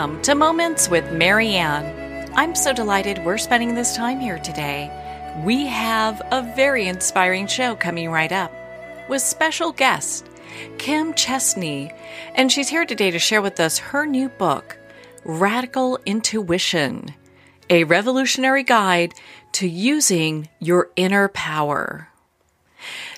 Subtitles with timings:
[0.00, 2.32] Welcome to Moments with Marianne.
[2.34, 4.90] I'm so delighted we're spending this time here today.
[5.44, 8.50] We have a very inspiring show coming right up
[9.10, 10.26] with special guest
[10.78, 11.94] Kim Chestney,
[12.34, 14.78] and she's here today to share with us her new book,
[15.26, 17.14] Radical Intuition
[17.68, 19.12] A Revolutionary Guide
[19.52, 22.08] to Using Your Inner Power.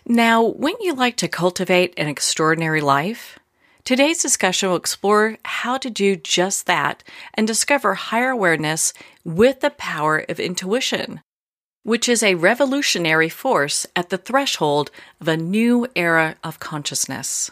[0.04, 3.38] Now, wouldn't you like to cultivate an extraordinary life?
[3.84, 7.02] Today's discussion will explore how to do just that
[7.34, 8.92] and discover higher awareness
[9.24, 11.20] with the power of intuition,
[11.82, 17.50] which is a revolutionary force at the threshold of a new era of consciousness.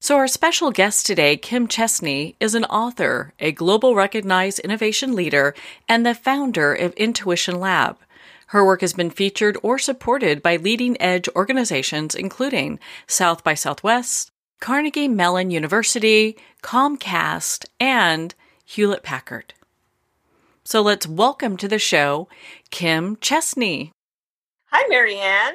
[0.00, 5.56] So, our special guest today, Kim Chestney, is an author, a global recognized innovation leader,
[5.88, 7.98] and the founder of Intuition Lab.
[8.46, 12.78] Her work has been featured or supported by leading edge organizations including
[13.08, 18.34] South by Southwest, Carnegie Mellon University, Comcast, and
[18.66, 19.54] Hewlett Packard.
[20.64, 22.28] So let's welcome to the show
[22.70, 23.90] Kim Chestney.
[24.66, 25.54] Hi, Marianne.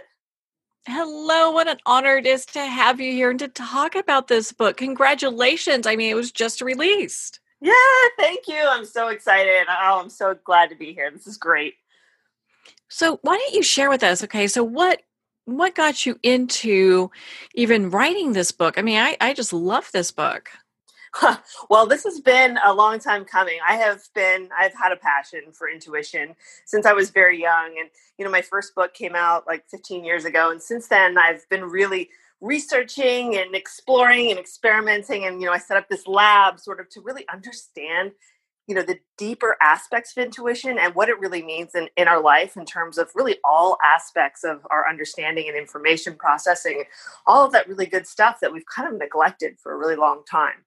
[0.88, 4.52] Hello, what an honor it is to have you here and to talk about this
[4.52, 4.78] book.
[4.78, 5.86] Congratulations.
[5.86, 7.40] I mean, it was just released.
[7.62, 7.74] Yeah,
[8.18, 8.62] thank you.
[8.68, 9.68] I'm so excited.
[9.70, 11.12] Oh, I'm so glad to be here.
[11.12, 11.76] This is great.
[12.90, 14.24] So, why don't you share with us?
[14.24, 15.02] Okay, so what
[15.46, 17.12] what got you into
[17.54, 18.78] even writing this book?
[18.78, 20.50] I mean, I, I just love this book.
[21.70, 23.58] well, this has been a long time coming.
[23.66, 26.36] I have been, I've had a passion for intuition
[26.66, 27.76] since I was very young.
[27.80, 30.52] And, you know, my first book came out like 15 years ago.
[30.52, 32.10] And since then, I've been really
[32.42, 35.26] researching and exploring and experimenting.
[35.26, 38.12] And, you know, I set up this lab sort of to really understand
[38.68, 42.22] you know the deeper aspects of intuition and what it really means in, in our
[42.22, 46.84] life in terms of really all aspects of our understanding and information processing
[47.28, 50.24] all of that really good stuff that we've kind of neglected for a really long
[50.30, 50.66] time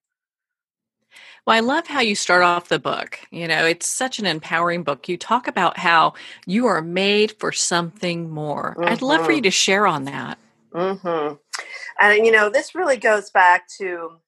[1.46, 3.18] well, I love how you start off the book.
[3.30, 5.08] You know, it's such an empowering book.
[5.08, 6.12] You talk about how
[6.46, 8.74] you are made for something more.
[8.78, 8.92] Mm-hmm.
[8.92, 9.44] I'd love for you mm-hmm.
[9.44, 10.38] to share on that.
[10.74, 11.36] Mm-hmm.
[12.00, 14.18] And, you know, this really goes back to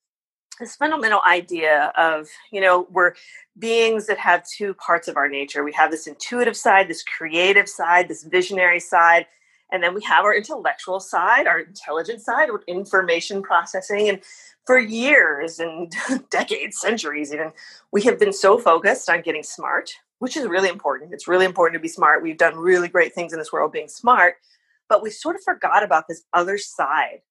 [0.60, 3.14] this fundamental idea of you know we're
[3.58, 5.64] beings that have two parts of our nature.
[5.64, 9.26] We have this intuitive side this creative side this visionary side
[9.72, 14.20] and then we have our intellectual side our intelligent side with information processing and
[14.66, 15.92] for years and
[16.30, 17.50] decades centuries even
[17.90, 21.14] we have been so focused on getting smart which is really important.
[21.14, 22.22] It's really important to be smart.
[22.22, 24.34] We've done really great things in this world being smart
[24.88, 27.22] but we sort of forgot about this other side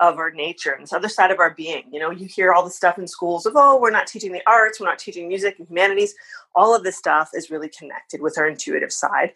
[0.00, 1.84] of our nature and this other side of our being.
[1.92, 4.42] You know, you hear all the stuff in schools of, oh, we're not teaching the
[4.46, 6.14] arts, we're not teaching music and humanities.
[6.54, 9.32] All of this stuff is really connected with our intuitive side.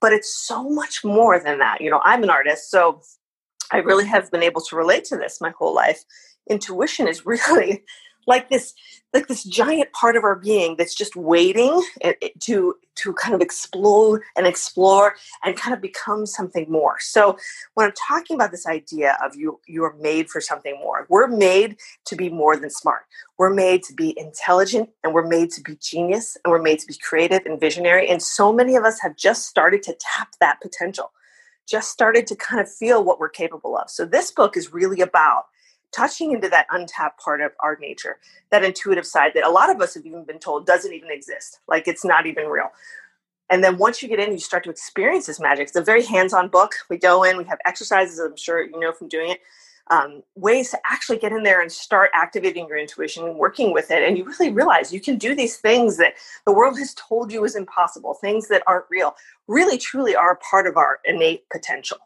[0.00, 1.80] But it's so much more than that.
[1.80, 3.02] You know, I'm an artist, so
[3.72, 6.04] I really have been able to relate to this my whole life.
[6.48, 7.84] Intuition is really
[8.26, 8.74] like this
[9.12, 11.82] like this giant part of our being that's just waiting
[12.40, 16.96] to to kind of explode and explore and kind of become something more.
[17.00, 17.36] So
[17.74, 21.26] when i'm talking about this idea of you you are made for something more we're
[21.26, 21.76] made
[22.06, 23.02] to be more than smart.
[23.38, 26.86] We're made to be intelligent and we're made to be genius and we're made to
[26.86, 28.08] be creative and visionary.
[28.08, 31.12] And so many of us have just started to tap that potential
[31.68, 33.88] just started to kind of feel what we're capable of.
[33.88, 35.44] So this book is really about
[35.92, 38.18] touching into that untapped part of our nature,
[38.50, 41.60] that intuitive side that a lot of us have even been told doesn't even exist,
[41.68, 42.70] like it's not even real.
[43.50, 45.68] And then once you get in, you start to experience this magic.
[45.68, 46.72] It's a very hands on book.
[46.88, 49.40] We go in, we have exercises, I'm sure you know from doing it,
[49.90, 53.90] um, ways to actually get in there and start activating your intuition and working with
[53.90, 54.04] it.
[54.04, 56.14] And you really realize you can do these things that
[56.46, 59.16] the world has told you is impossible, things that aren't real,
[59.48, 61.98] really truly are part of our innate potential.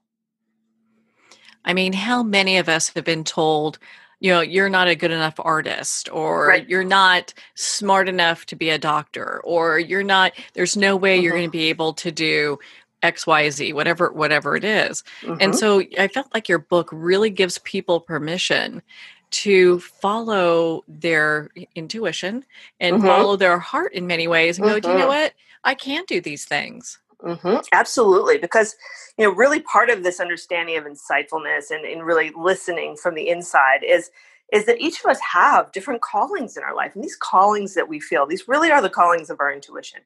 [1.65, 3.79] I mean, how many of us have been told,
[4.21, 6.69] you know, you're not a good enough artist, or right.
[6.69, 11.25] you're not smart enough to be a doctor, or you're not, there's no way mm-hmm.
[11.25, 12.59] you're going to be able to do
[13.03, 15.05] XYZ, whatever, whatever it is.
[15.23, 15.37] Mm-hmm.
[15.41, 18.83] And so I felt like your book really gives people permission
[19.31, 22.45] to follow their intuition
[22.81, 23.07] and mm-hmm.
[23.07, 25.09] follow their heart in many ways and go, do you know mm-hmm.
[25.09, 25.35] what?
[25.65, 26.99] I can do these things.
[27.23, 27.57] Mm-hmm.
[27.73, 28.77] Absolutely, because
[29.19, 33.29] you know, really part of this understanding of insightfulness and, and really listening from the
[33.29, 34.11] inside is
[34.53, 37.89] is that each of us have different callings in our life, and these callings that
[37.89, 40.01] we feel, these really are the callings of our intuition.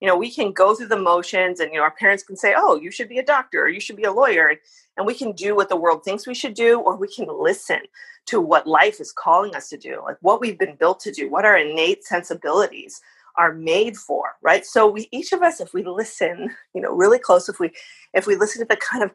[0.00, 2.54] You know, we can go through the motions, and you know, our parents can say,
[2.56, 4.54] "Oh, you should be a doctor, or you should be a lawyer,"
[4.96, 7.80] and we can do what the world thinks we should do, or we can listen
[8.26, 11.30] to what life is calling us to do, like what we've been built to do,
[11.30, 13.00] what our innate sensibilities
[13.36, 17.18] are made for right so we each of us if we listen you know really
[17.18, 17.70] close if we
[18.12, 19.12] if we listen to the kind of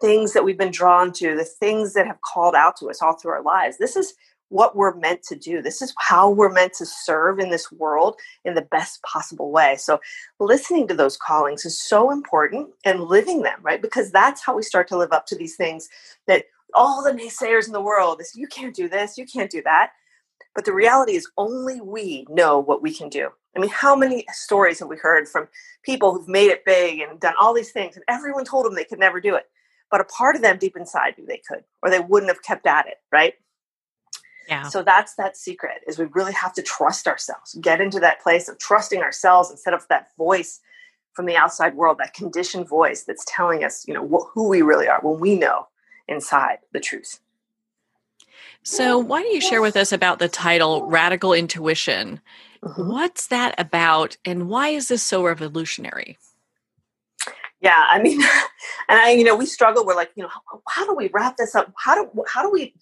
[0.00, 3.14] things that we've been drawn to the things that have called out to us all
[3.14, 4.14] through our lives this is
[4.52, 5.62] what we're meant to do.
[5.62, 9.76] This is how we're meant to serve in this world in the best possible way.
[9.76, 9.98] So,
[10.38, 13.80] listening to those callings is so important and living them, right?
[13.80, 15.88] Because that's how we start to live up to these things
[16.26, 19.62] that all the naysayers in the world is you can't do this, you can't do
[19.62, 19.92] that.
[20.54, 23.30] But the reality is only we know what we can do.
[23.56, 25.48] I mean, how many stories have we heard from
[25.82, 28.84] people who've made it big and done all these things, and everyone told them they
[28.84, 29.46] could never do it?
[29.90, 32.66] But a part of them deep inside knew they could, or they wouldn't have kept
[32.66, 33.34] at it, right?
[34.48, 34.62] Yeah.
[34.64, 38.48] So that's that secret is we really have to trust ourselves, get into that place
[38.48, 40.60] of trusting ourselves instead of that voice
[41.12, 44.62] from the outside world, that conditioned voice that's telling us, you know, wh- who we
[44.62, 45.68] really are when we know
[46.08, 47.20] inside the truth.
[48.62, 52.20] So, why don't you share with us about the title Radical Intuition?
[52.62, 52.88] Mm-hmm.
[52.88, 56.18] What's that about, and why is this so revolutionary?
[57.60, 58.20] Yeah, I mean,
[58.88, 59.84] and I, you know, we struggle.
[59.84, 61.72] We're like, you know, how, how do we wrap this up?
[61.76, 62.74] How do how do we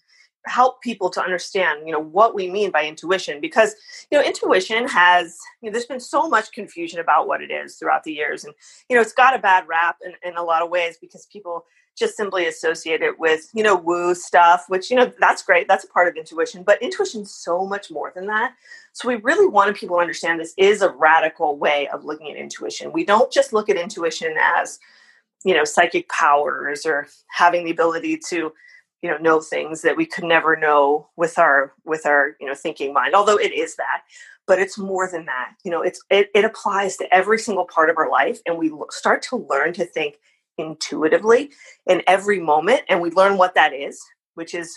[0.46, 3.74] help people to understand you know what we mean by intuition because
[4.10, 7.76] you know intuition has you know there's been so much confusion about what it is
[7.76, 8.54] throughout the years and
[8.88, 11.66] you know it's got a bad rap in, in a lot of ways because people
[12.00, 15.84] just simply associate it with you know woo stuff which you know that's great that's
[15.84, 18.54] a part of intuition but intuition's so much more than that.
[18.92, 22.36] So we really wanted people to understand this is a radical way of looking at
[22.36, 22.92] intuition.
[22.92, 24.80] We don't just look at intuition as
[25.44, 28.52] you know psychic powers or having the ability to
[29.02, 32.54] you know know things that we could never know with our with our you know
[32.54, 34.02] thinking mind although it is that
[34.46, 35.54] but it's more than that.
[35.64, 38.72] You know it's it, it applies to every single part of our life and we
[38.90, 40.16] start to learn to think
[40.60, 41.50] intuitively
[41.86, 44.00] in every moment and we learn what that is
[44.34, 44.74] which is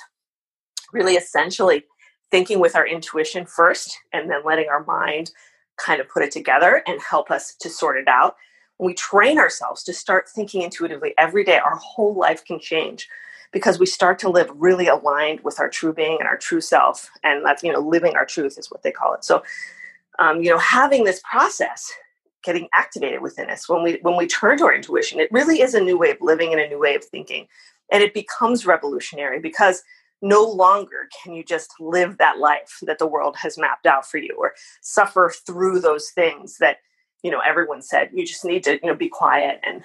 [0.94, 1.84] really essentially
[2.32, 5.32] thinking with our intuition first and then letting our mind
[5.78, 8.36] kind of put it together and help us to sort it out.
[8.78, 11.58] When we train ourselves to start thinking intuitively every day.
[11.58, 13.08] Our whole life can change
[13.52, 17.10] because we start to live really aligned with our true being and our true self
[17.24, 19.24] and that's you know living our truth is what they call it.
[19.24, 19.44] So
[20.20, 21.92] um, you know having this process
[22.44, 25.74] getting activated within us when we when we turn to our intuition it really is
[25.74, 27.48] a new way of living and a new way of thinking
[27.92, 29.84] and it becomes revolutionary because
[30.22, 34.18] no longer can you just live that life that the world has mapped out for
[34.18, 36.78] you or suffer through those things that
[37.24, 39.84] you know everyone said you just need to you know be quiet and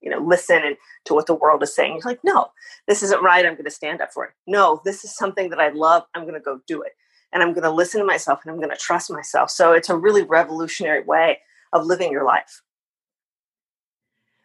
[0.00, 1.94] you know listen and to what the world is saying.
[1.94, 2.48] He's like, no,
[2.86, 3.44] this isn't right.
[3.44, 4.32] I'm going to stand up for it.
[4.46, 6.04] No, this is something that I love.
[6.14, 6.92] I'm going to go do it,
[7.32, 9.50] and I'm going to listen to myself, and I'm going to trust myself.
[9.50, 11.38] So it's a really revolutionary way
[11.72, 12.62] of living your life.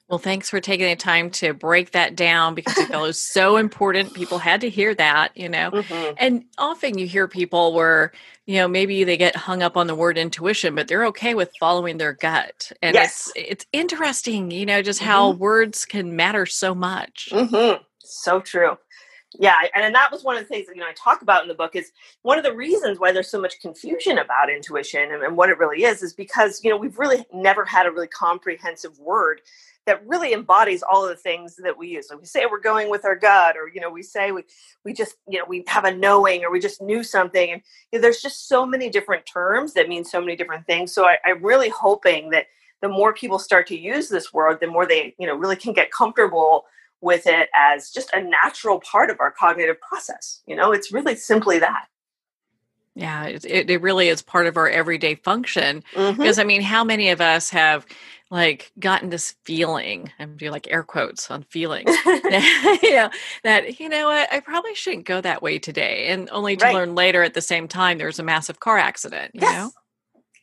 [0.10, 3.20] Well, thanks for taking the time to break that down because I felt it was
[3.20, 4.14] so important.
[4.14, 5.72] People had to hear that, you know.
[5.72, 6.14] Mm-hmm.
[6.18, 8.12] And often you hear people where,
[8.46, 11.52] you know, maybe they get hung up on the word intuition, but they're okay with
[11.60, 12.72] following their gut.
[12.82, 13.32] And yes.
[13.36, 15.10] it's it's interesting, you know, just mm-hmm.
[15.10, 17.30] how words can matter so much.
[17.32, 17.82] Mm-hmm.
[18.00, 18.78] So true.
[19.40, 21.44] Yeah, and and that was one of the things that you know I talk about
[21.44, 21.92] in the book is
[22.24, 25.58] one of the reasons why there's so much confusion about intuition and, and what it
[25.58, 29.42] really is is because you know we've really never had a really comprehensive word
[29.86, 32.08] that really embodies all of the things that we use.
[32.10, 34.44] So we say we're going with our gut, or you know, we say we
[34.86, 37.62] we just you know we have a knowing, or we just knew something, and
[37.92, 40.94] you know, there's just so many different terms that mean so many different things.
[40.94, 42.48] So I, I'm really hoping that
[42.82, 45.74] the more people start to use this word, the more they you know really can
[45.74, 46.66] get comfortable
[47.04, 50.42] with it as just a natural part of our cognitive process.
[50.48, 51.88] You know, it's really simply that.
[52.96, 55.84] Yeah, it, it really is part of our everyday function.
[55.94, 56.22] Mm-hmm.
[56.22, 57.86] Because I mean, how many of us have
[58.34, 63.10] like gotten this feeling i'm doing like air quotes on feeling you know
[63.44, 66.74] that you know I, I, probably shouldn't go that way today and only to right.
[66.74, 69.54] learn later at the same time there's a massive car accident you yes.
[69.54, 69.72] know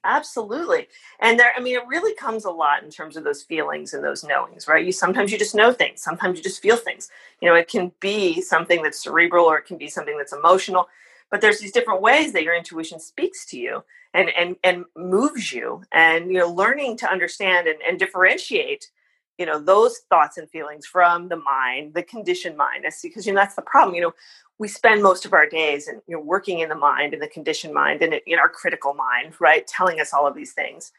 [0.04, 0.88] absolutely
[1.20, 4.02] and there i mean it really comes a lot in terms of those feelings and
[4.02, 4.84] those knowings right?
[4.84, 7.10] You sometimes you just know things sometimes you just feel things.
[7.40, 10.88] You know it can be something that's cerebral or it can be something that's emotional
[11.30, 15.52] but there's these different ways that your intuition speaks to you and and and moves
[15.52, 18.90] you and you know learning to understand and, and differentiate
[19.38, 23.40] you know those thoughts and feelings from the mind the conditioned mind because you know
[23.40, 24.12] that's the problem you know
[24.60, 27.26] we spend most of our days and you know working in the mind in the
[27.26, 30.92] conditioned mind and in our critical mind right telling us all of these things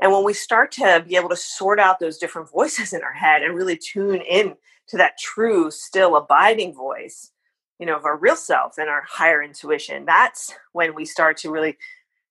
[0.00, 3.12] and when we start to be able to sort out those different voices in our
[3.12, 4.54] head and really tune in
[4.88, 7.30] to that true still abiding voice
[7.78, 11.50] you know of our real self and our higher intuition that's when we start to
[11.50, 11.78] really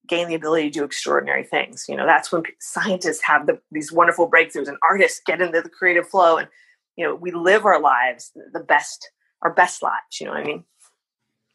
[0.07, 1.85] gain the ability to do extraordinary things.
[1.87, 5.69] You know, that's when scientists have the, these wonderful breakthroughs and artists get into the
[5.69, 6.47] creative flow and,
[6.95, 10.45] you know, we live our lives the best, our best lives, you know what I
[10.45, 10.63] mean?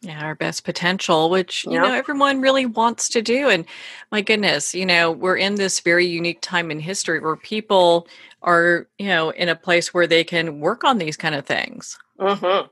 [0.01, 1.83] Yeah, our best potential, which, you yep.
[1.83, 3.49] know, everyone really wants to do.
[3.49, 3.65] And
[4.11, 8.09] my goodness, you know, we're in this very unique time in history where people
[8.43, 11.99] are, you know, in a place where they can work on these kind of things.
[12.19, 12.67] Mm-hmm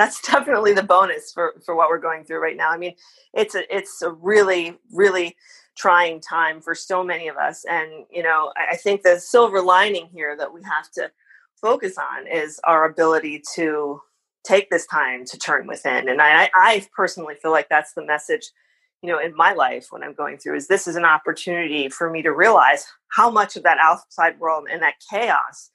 [0.00, 2.70] that's definitely the bonus for for what we're going through right now.
[2.70, 2.94] I mean,
[3.34, 5.36] it's a it's a really really
[5.76, 10.08] trying time for so many of us, and you know, I think the silver lining
[10.12, 11.10] here that we have to
[11.60, 14.00] focus on is our ability to
[14.44, 16.08] take this time to turn within.
[16.08, 18.50] And I, I personally feel like that's the message,
[19.02, 22.10] you know, in my life when I'm going through is this is an opportunity for
[22.10, 25.70] me to realize how much of that outside world and that chaos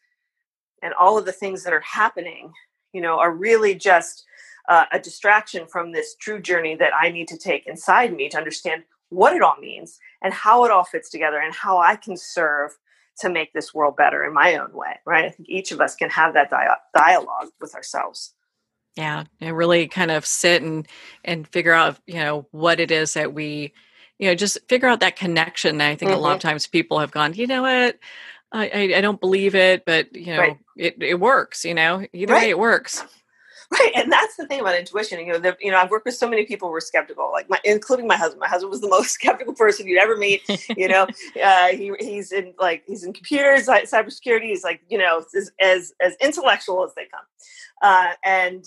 [0.81, 2.51] and all of the things that are happening,
[2.93, 4.23] you know, are really just
[4.67, 8.37] uh, a distraction from this true journey that I need to take inside me to
[8.37, 12.17] understand what it all means and how it all fits together and how I can
[12.17, 12.71] serve
[13.19, 15.25] to make this world better in my own way, right?
[15.25, 18.33] I think each of us can have that dia- dialogue with ourselves.
[18.95, 20.87] Yeah, and really kind of sit and
[21.23, 23.73] and figure out, you know, what it is that we,
[24.19, 25.81] you know, just figure out that connection.
[25.81, 26.19] I think mm-hmm.
[26.19, 26.47] a lot of mm-hmm.
[26.47, 27.99] times people have gone, you know what,
[28.51, 30.57] I I, I don't believe it, but you know, right.
[30.77, 31.65] it it works.
[31.65, 32.43] You know, either right.
[32.43, 33.03] way, it works.
[33.71, 35.19] Right, and that's the thing about intuition.
[35.19, 37.49] You know, the, you know, I've worked with so many people who were skeptical, like
[37.49, 38.39] my, including my husband.
[38.39, 40.43] My husband was the most skeptical person you'd ever meet.
[40.77, 41.07] You know,
[41.43, 44.43] uh, he, he's in like he's in computers, like cybersecurity.
[44.43, 47.25] He's like you know as as, as intellectual as they come,
[47.81, 48.65] uh, and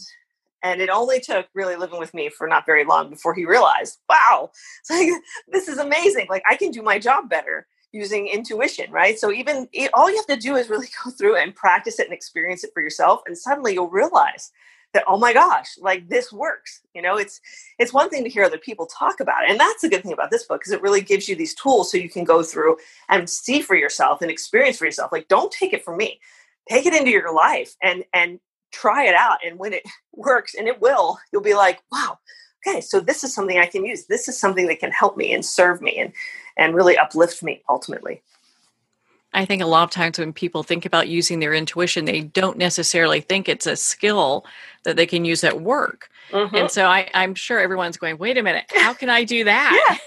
[0.63, 3.99] and it only took really living with me for not very long before he realized,
[4.11, 4.51] wow,
[4.91, 5.09] like,
[5.47, 6.27] this is amazing.
[6.29, 9.19] Like I can do my job better using intuition, right?
[9.19, 12.13] So even all you have to do is really go through and practice it and
[12.13, 14.51] experience it for yourself, and suddenly you'll realize
[14.95, 17.17] that oh my gosh like this works you know?
[17.17, 17.41] It's
[17.79, 20.13] it's one thing to hear other people talk about it and that's the good thing
[20.13, 22.77] about this book because it really gives you these tools so you can go through
[23.09, 26.21] and see for yourself and experience for yourself like don't take it from me.
[26.69, 28.41] Take it into your life and and
[28.73, 32.19] try it out and when it works and it will you'll be like wow
[32.67, 34.07] okay so this is something i can use.
[34.07, 36.13] This is something that can help me and serve me and
[36.57, 38.23] and really uplift me ultimately
[39.35, 42.57] I think a lot of times when people think about using their intuition, they don't
[42.57, 44.47] necessarily think it's a skill
[44.85, 46.09] that they can use at work.
[46.31, 46.55] Mm-hmm.
[46.57, 49.87] And so I, am sure everyone's going, wait a minute, how can I do that?
[49.89, 49.97] yeah.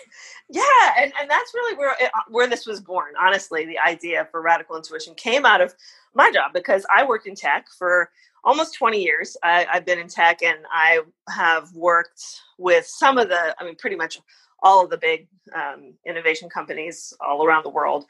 [0.54, 0.64] Yeah,
[0.98, 3.14] and, and that's really where it, where this was born.
[3.18, 5.74] Honestly, the idea for radical intuition came out of
[6.14, 8.10] my job because I worked in tech for
[8.44, 9.38] almost 20 years.
[9.44, 13.78] I, I've been in tech, and I have worked with some of the, I mean,
[13.78, 14.20] pretty much
[14.62, 18.06] all of the big um, innovation companies all around the world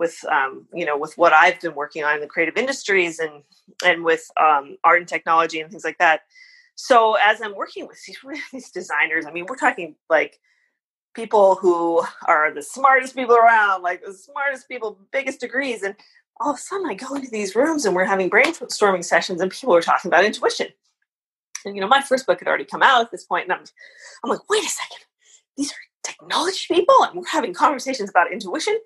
[0.00, 3.44] with um, you know with what I've been working on in the creative industries and
[3.84, 6.22] and with um, art and technology and things like that.
[6.74, 8.18] So as I'm working with these,
[8.52, 10.40] these designers, I mean, we're talking like
[11.14, 15.94] people who are the smartest people around, like the smartest people, biggest degrees, and
[16.40, 19.50] all of a sudden I go into these rooms and we're having brainstorming sessions and
[19.50, 20.68] people are talking about intuition.
[21.66, 23.64] And you know, my first book had already come out at this point, and I'm
[24.24, 25.04] I'm like, wait a second,
[25.58, 28.78] these are technology people, and we're having conversations about intuition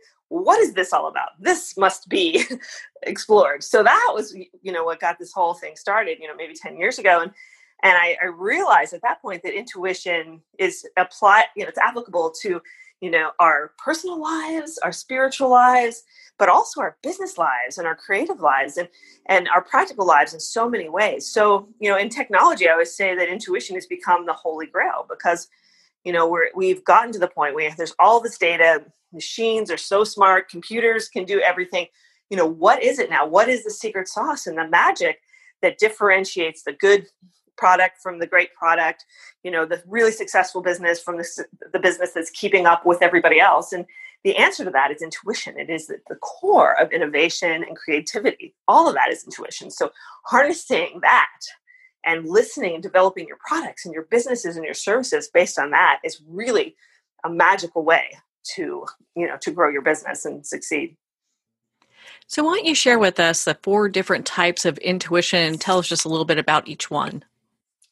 [0.42, 1.30] what is this all about?
[1.38, 2.44] This must be
[3.02, 3.62] explored.
[3.62, 6.76] So that was, you know, what got this whole thing started, you know, maybe 10
[6.76, 7.20] years ago.
[7.22, 7.30] And
[7.82, 12.32] and I, I realized at that point that intuition is apply, you know, it's applicable
[12.40, 12.62] to,
[13.00, 16.02] you know, our personal lives, our spiritual lives,
[16.38, 18.88] but also our business lives and our creative lives and
[19.26, 21.26] and our practical lives in so many ways.
[21.26, 25.06] So, you know, in technology, I always say that intuition has become the holy grail
[25.08, 25.48] because,
[26.04, 29.76] you know, we're we've gotten to the point where there's all this data machines are
[29.76, 31.86] so smart computers can do everything.
[32.30, 33.26] You know what is it now?
[33.26, 35.20] What is the secret sauce and the magic
[35.62, 37.06] that differentiates the good
[37.56, 39.04] product from the great product?
[39.42, 43.40] You know the really successful business from the, the business that's keeping up with everybody
[43.40, 43.72] else.
[43.72, 43.86] And
[44.24, 45.58] the answer to that is intuition.
[45.58, 48.54] It is the, the core of innovation and creativity.
[48.66, 49.70] All of that is intuition.
[49.70, 49.92] So
[50.24, 51.40] harnessing that
[52.04, 56.00] and listening and developing your products and your businesses and your services based on that
[56.04, 56.76] is really
[57.24, 58.16] a magical way
[58.54, 58.84] to
[59.16, 60.96] you know to grow your business and succeed.
[62.26, 65.78] So why don't you share with us the four different types of intuition and tell
[65.78, 67.24] us just a little bit about each one?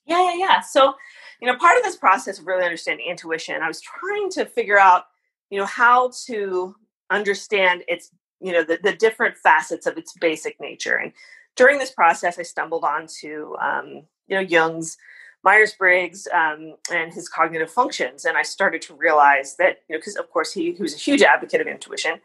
[0.07, 0.61] Yeah yeah yeah.
[0.61, 0.95] So
[1.41, 4.79] you know part of this process of really understanding intuition i was trying to figure
[4.79, 5.07] out
[5.51, 6.77] you know how to
[7.11, 8.11] understand its
[8.43, 10.97] you know the, the different facets of its basic nature.
[10.97, 11.13] And
[11.57, 14.97] during this process i stumbled onto um, you know jung's
[15.45, 18.25] Myers Briggs um, and his cognitive functions.
[18.25, 20.99] And I started to realize that, you know, because of course he, he was a
[20.99, 22.21] huge advocate of intuition,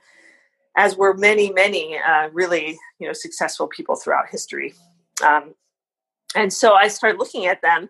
[0.75, 4.75] as were many, many uh, really, you know, successful people throughout history.
[5.25, 5.55] Um,
[6.35, 7.89] and so I started looking at them,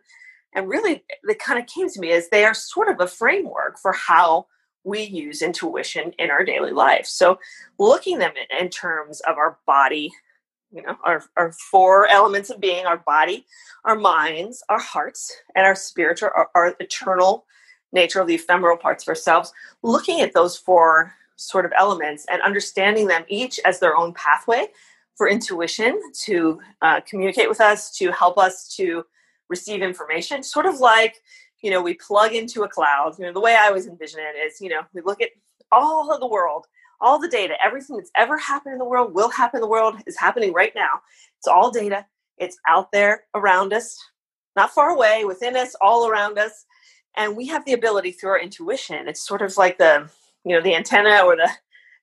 [0.54, 3.78] and really, it kind of came to me as they are sort of a framework
[3.80, 4.48] for how
[4.86, 7.06] we use intuition in our daily life.
[7.06, 7.40] So,
[7.78, 10.12] looking them in, in terms of our body,
[10.72, 13.46] you know our, our four elements of being our body
[13.86, 17.46] our minds our hearts and our spiritual our, our eternal
[17.94, 22.42] nature of the ephemeral parts of ourselves looking at those four sort of elements and
[22.42, 24.68] understanding them each as their own pathway
[25.16, 29.04] for intuition to uh, communicate with us to help us to
[29.50, 31.22] receive information, sort of like,
[31.62, 33.18] you know, we plug into a cloud.
[33.18, 35.30] You know, the way I always envision it is, you know, we look at
[35.72, 36.68] all of the world,
[37.00, 39.96] all the data, everything that's ever happened in the world, will happen in the world,
[40.06, 41.02] is happening right now.
[41.38, 42.06] It's all data.
[42.38, 43.98] It's out there around us,
[44.56, 46.66] not far away, within us, all around us.
[47.16, 49.08] And we have the ability through our intuition.
[49.08, 50.10] It's sort of like the,
[50.46, 51.50] you know, the antenna or the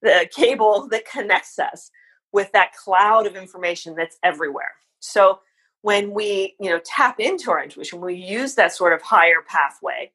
[0.04, 1.90] the cable that connects us
[2.32, 4.72] with that cloud of information that's everywhere.
[5.00, 5.40] So
[5.82, 10.12] when we, you know, tap into our intuition, we use that sort of higher pathway,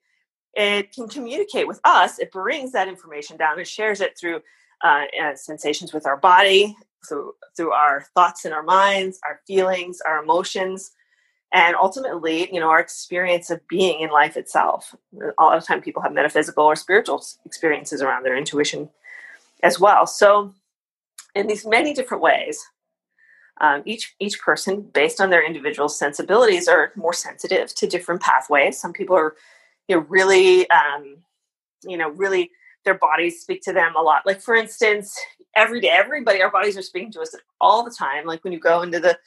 [0.53, 2.19] it can communicate with us.
[2.19, 4.41] It brings that information down and shares it through
[4.83, 6.75] uh, uh, sensations with our body,
[7.07, 10.91] through through our thoughts in our minds, our feelings, our emotions,
[11.53, 14.95] and ultimately, you know, our experience of being in life itself.
[15.21, 18.89] A lot of time, people have metaphysical or spiritual experiences around their intuition
[19.63, 20.05] as well.
[20.05, 20.53] So,
[21.35, 22.63] in these many different ways,
[23.61, 28.79] um, each each person, based on their individual sensibilities, are more sensitive to different pathways.
[28.79, 29.35] Some people are,
[29.87, 31.17] you know, really, um,
[31.83, 32.51] you know, really
[32.85, 34.23] their bodies speak to them a lot.
[34.25, 35.17] Like for instance,
[35.55, 38.25] every day, everybody, our bodies are speaking to us all the time.
[38.25, 39.17] Like when you go into the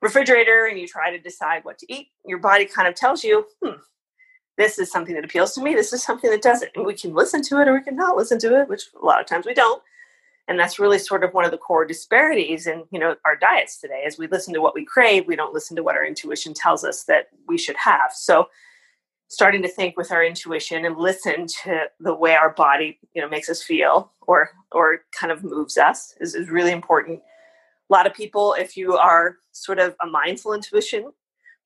[0.00, 3.46] refrigerator and you try to decide what to eat, your body kind of tells you,
[3.62, 3.76] hmm,
[4.56, 5.74] this is something that appeals to me.
[5.74, 6.70] This is something that doesn't.
[6.74, 9.04] And we can listen to it or we can not listen to it, which a
[9.04, 9.82] lot of times we don't.
[10.46, 13.80] And that's really sort of one of the core disparities in you know our diets
[13.80, 14.04] today.
[14.06, 16.84] As we listen to what we crave, we don't listen to what our intuition tells
[16.84, 18.12] us that we should have.
[18.12, 18.48] So
[19.28, 23.28] starting to think with our intuition and listen to the way our body you know
[23.28, 27.20] makes us feel or or kind of moves us is, is really important
[27.90, 31.10] a lot of people if you are sort of a mindful intuition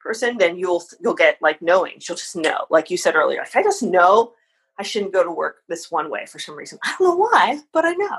[0.01, 1.95] person, then you'll you'll get like knowing.
[2.01, 3.43] She'll just know, like you said earlier.
[3.43, 4.33] If I just know
[4.79, 7.61] I shouldn't go to work this one way for some reason, I don't know why,
[7.73, 8.19] but I know.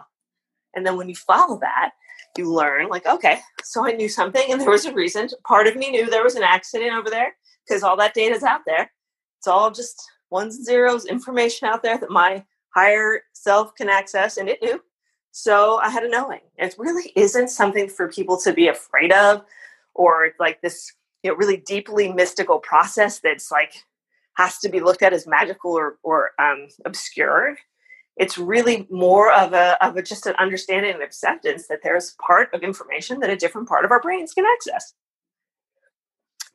[0.75, 1.91] And then when you follow that,
[2.37, 5.29] you learn like, okay, so I knew something, and there was a reason.
[5.45, 7.35] Part of me knew there was an accident over there
[7.67, 8.91] because all that data is out there.
[9.39, 12.43] It's all just ones and zeros, information out there that my
[12.75, 14.81] higher self can access, and it knew.
[15.31, 16.41] So I had a knowing.
[16.57, 19.43] It really isn't something for people to be afraid of
[19.93, 20.91] or like this
[21.23, 23.83] you know really deeply mystical process that's like
[24.35, 27.57] has to be looked at as magical or or um, obscure.
[28.17, 32.53] It's really more of a of a just an understanding and acceptance that there's part
[32.53, 34.93] of information that a different part of our brains can access.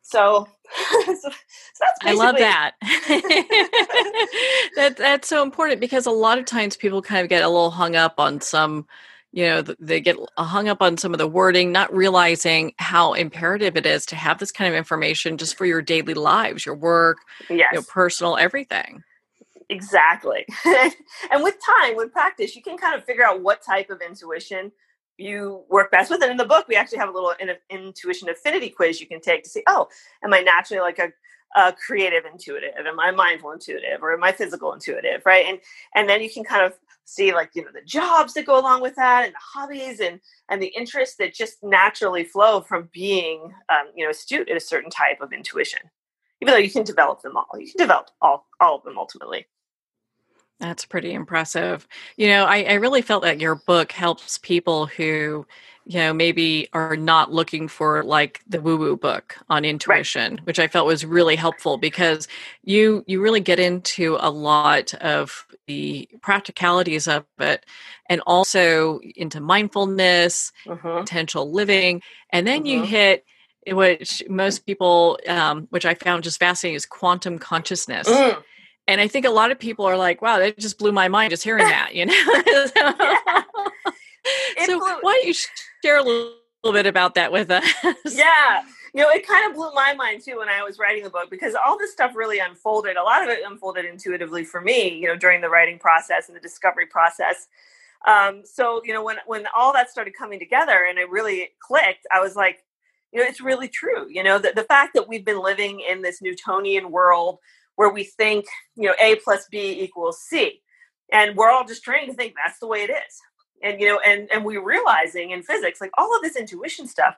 [0.06, 0.46] So,
[1.06, 2.72] so, so I love that.
[4.76, 7.70] that that's so important because a lot of times people kind of get a little
[7.70, 8.86] hung up on some
[9.34, 13.76] you know they get hung up on some of the wording not realizing how imperative
[13.76, 17.18] it is to have this kind of information just for your daily lives your work
[17.50, 17.68] yes.
[17.72, 19.02] you know, personal everything
[19.68, 20.46] exactly
[21.30, 24.70] and with time with practice you can kind of figure out what type of intuition
[25.16, 26.22] you work best with.
[26.22, 29.20] And in the book we actually have a little in- intuition affinity quiz you can
[29.20, 29.88] take to see oh
[30.24, 31.12] am i naturally like a
[31.54, 32.74] uh, creative intuitive?
[32.76, 34.02] Am i mindful intuitive?
[34.02, 35.22] Or am i physical intuitive?
[35.24, 35.46] Right?
[35.46, 35.58] And
[35.94, 36.74] and then you can kind of
[37.04, 40.20] see like you know the jobs that go along with that and the hobbies and
[40.48, 44.60] and the interests that just naturally flow from being um, you know astute at a
[44.60, 45.80] certain type of intuition.
[46.40, 47.46] Even though you can develop them all.
[47.58, 49.46] You can develop all all of them ultimately
[50.60, 51.86] that's pretty impressive
[52.16, 55.46] you know I, I really felt that your book helps people who
[55.86, 60.46] you know maybe are not looking for like the woo woo book on intuition right.
[60.46, 62.28] which i felt was really helpful because
[62.62, 67.64] you you really get into a lot of the practicalities of it
[68.08, 71.00] and also into mindfulness uh-huh.
[71.00, 72.68] potential living and then uh-huh.
[72.68, 72.90] you mm-hmm.
[72.90, 73.24] hit
[73.68, 78.42] which most people um, which i found just fascinating is quantum consciousness mm.
[78.86, 81.30] And i think a lot of people are like wow that just blew my mind
[81.30, 82.14] just hearing that you know
[84.64, 85.34] so blew- why don't you
[85.84, 87.64] share a little, little bit about that with us?
[88.10, 88.62] Yeah.
[88.94, 91.28] You know, it kind of blew my mind too when I was writing the book
[91.30, 92.96] because all this stuff really unfolded.
[92.96, 96.36] A lot of it unfolded intuitively for me, you know, during the writing process and
[96.36, 97.48] the discovery process.
[98.06, 102.06] Um, so, you know, when when all that started coming together and it really clicked,
[102.12, 102.62] I was like,
[103.12, 104.06] you know, it's really true.
[104.08, 107.38] You know, the, the fact that we've been living in this Newtonian world
[107.76, 110.60] where we think, you know, A plus B equals C.
[111.12, 113.20] And we're all just trained to think that's the way it is.
[113.62, 117.14] And you know and and we're realizing in physics like all of this intuition stuff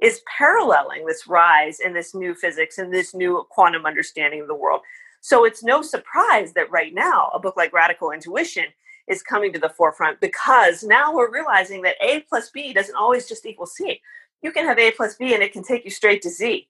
[0.00, 4.54] is paralleling this rise in this new physics and this new quantum understanding of the
[4.54, 4.80] world.
[5.20, 8.66] So it's no surprise that right now a book like radical intuition
[9.08, 13.28] is coming to the forefront because now we're realizing that a plus b doesn't always
[13.28, 14.00] just equal c.
[14.42, 16.66] You can have a plus b and it can take you straight to z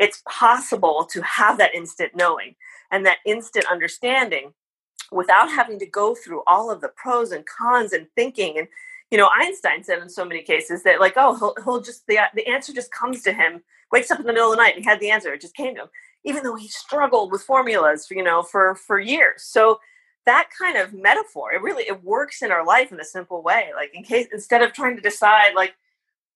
[0.00, 2.56] it's possible to have that instant knowing
[2.90, 4.52] and that instant understanding
[5.12, 8.66] without having to go through all of the pros and cons and thinking and
[9.10, 12.18] you know, Einstein said in so many cases that like, oh, he'll, he'll just, the,
[12.34, 13.60] the answer just comes to him,
[13.90, 15.32] wakes up in the middle of the night and he had the answer.
[15.32, 15.88] It just came to him,
[16.24, 19.42] even though he struggled with formulas, you know, for, for years.
[19.42, 19.80] So
[20.26, 23.70] that kind of metaphor, it really, it works in our life in a simple way.
[23.74, 25.74] Like in case, instead of trying to decide like,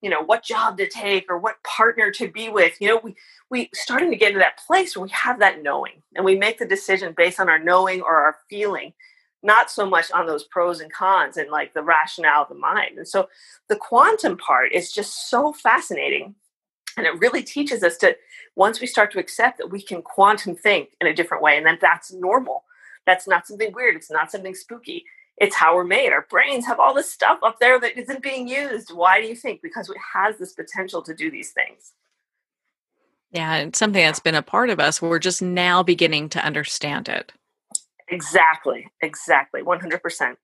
[0.05, 3.17] you know, what job to take or what partner to be with, you know, we,
[3.49, 6.59] we starting to get into that place where we have that knowing and we make
[6.59, 8.93] the decision based on our knowing or our feeling
[9.43, 12.99] not so much on those pros and cons and like the rationale of the mind.
[12.99, 13.31] And so
[13.69, 16.35] the quantum part is just so fascinating.
[16.99, 18.14] And it really teaches us to,
[18.57, 21.64] once we start to accept that we can quantum think in a different way, and
[21.64, 22.64] then that's normal.
[23.07, 23.97] That's not something weird.
[23.97, 25.07] It's not something spooky.
[25.38, 26.12] It's how we're made.
[26.12, 28.90] Our brains have all this stuff up there that isn't being used.
[28.94, 29.62] Why do you think?
[29.62, 31.92] Because it has this potential to do these things.
[33.33, 35.03] Yeah, it's something that's been a part of us.
[35.03, 37.33] We're just now beginning to understand it.
[38.09, 38.87] Exactly.
[39.03, 39.61] Exactly.
[39.62, 40.37] 100%.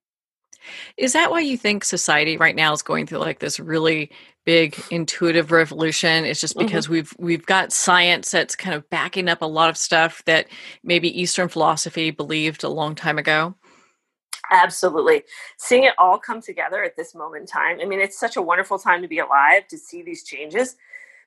[0.96, 4.10] Is that why you think society right now is going through like this really
[4.44, 6.24] big intuitive revolution?
[6.24, 6.94] It's just because mm-hmm.
[6.94, 10.48] we've we've got science that's kind of backing up a lot of stuff that
[10.82, 13.54] maybe Eastern philosophy believed a long time ago.
[14.50, 15.24] Absolutely.
[15.58, 17.78] Seeing it all come together at this moment in time.
[17.80, 20.76] I mean, it's such a wonderful time to be alive to see these changes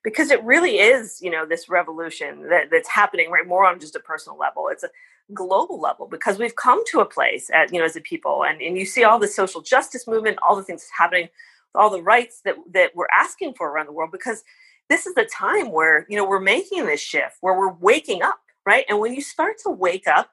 [0.04, 3.96] because it really is, you know, this revolution that, that's happening right more on just
[3.96, 4.68] a personal level.
[4.70, 4.90] It's a
[5.34, 8.62] global level because we've come to a place at, you know, as a people and,
[8.62, 11.30] and you see all the social justice movement, all the things happening,
[11.76, 14.44] all the rights that, that we're asking for around the world because
[14.90, 18.40] this is the time where, you know, we're making this shift where we're waking up,
[18.66, 18.86] right?
[18.90, 20.30] And when you start to wake up,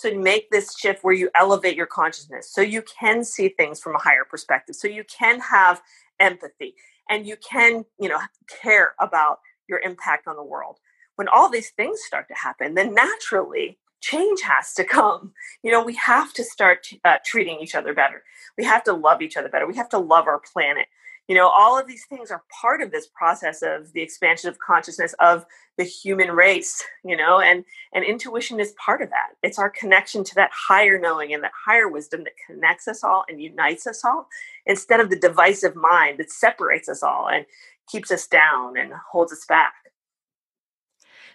[0.00, 3.94] to make this shift where you elevate your consciousness so you can see things from
[3.94, 5.80] a higher perspective so you can have
[6.20, 6.74] empathy
[7.10, 8.20] and you can you know
[8.62, 10.78] care about your impact on the world
[11.16, 15.32] when all these things start to happen then naturally change has to come.
[15.62, 18.22] You know, we have to start uh, treating each other better.
[18.58, 19.66] We have to love each other better.
[19.66, 20.86] We have to love our planet.
[21.28, 24.58] You know, all of these things are part of this process of the expansion of
[24.58, 25.46] consciousness of
[25.78, 29.30] the human race, you know, and and intuition is part of that.
[29.42, 33.24] It's our connection to that higher knowing and that higher wisdom that connects us all
[33.28, 34.28] and unites us all
[34.66, 37.46] instead of the divisive mind that separates us all and
[37.90, 39.74] keeps us down and holds us back.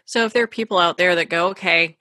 [0.06, 1.98] So if there are people out there that go, okay,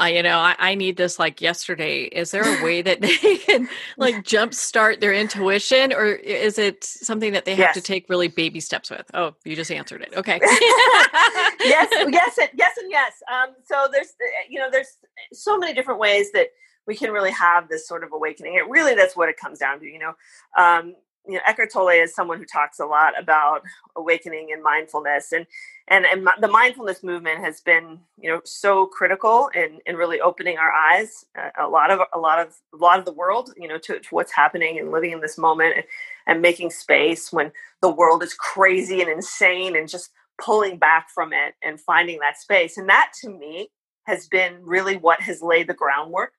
[0.00, 2.04] uh, you know, I, I, need this like yesterday.
[2.04, 7.32] Is there a way that they can like jumpstart their intuition, or is it something
[7.32, 7.74] that they have yes.
[7.74, 9.08] to take really baby steps with?
[9.14, 10.12] Oh, you just answered it.
[10.16, 10.40] Okay.
[10.42, 13.12] yes, yes, and, yes, and yes.
[13.32, 14.96] Um, so there's, uh, you know, there's
[15.32, 16.48] so many different ways that
[16.86, 18.54] we can really have this sort of awakening.
[18.54, 19.86] It really that's what it comes down to.
[19.86, 20.14] You know,
[20.58, 20.94] um,
[21.26, 23.62] you know, Eckhart Tolle is someone who talks a lot about
[23.96, 25.46] awakening and mindfulness, and
[25.88, 30.58] and and the mindfulness movement has been, you know, so critical in in really opening
[30.58, 31.24] our eyes.
[31.38, 33.98] Uh, a lot of a lot of a lot of the world, you know, to,
[34.00, 35.84] to what's happening and living in this moment, and,
[36.26, 41.32] and making space when the world is crazy and insane, and just pulling back from
[41.32, 42.76] it and finding that space.
[42.76, 43.70] And that, to me,
[44.06, 46.32] has been really what has laid the groundwork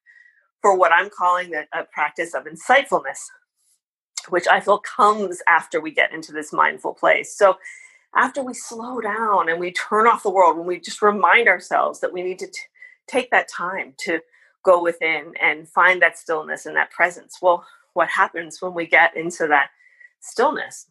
[0.61, 3.19] for what I'm calling the, a practice of insightfulness
[4.29, 7.35] which I feel comes after we get into this mindful place.
[7.35, 7.57] So,
[8.15, 11.99] after we slow down and we turn off the world, when we just remind ourselves
[11.99, 12.59] that we need to t-
[13.07, 14.19] take that time to
[14.63, 19.15] go within and find that stillness and that presence, well, what happens when we get
[19.17, 19.69] into that
[20.21, 20.87] stillness?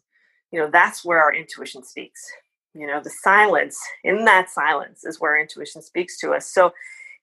[0.51, 2.21] You know, that's where our intuition speaks.
[2.73, 6.47] You know, the silence, in that silence, is where intuition speaks to us.
[6.47, 6.73] So,